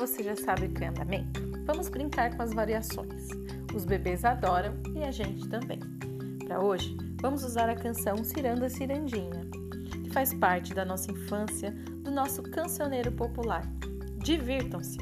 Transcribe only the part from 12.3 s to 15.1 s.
cancioneiro popular. Divirtam-se!